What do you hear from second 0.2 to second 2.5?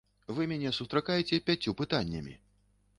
Вы мяне сустракаеце пяццю пытаннямі.